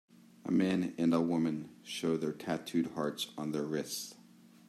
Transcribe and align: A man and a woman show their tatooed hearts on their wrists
A 0.45 0.51
man 0.51 0.95
and 0.97 1.13
a 1.13 1.21
woman 1.21 1.69
show 1.83 2.17
their 2.17 2.33
tatooed 2.33 2.95
hearts 2.95 3.27
on 3.37 3.51
their 3.51 3.67
wrists 3.67 4.15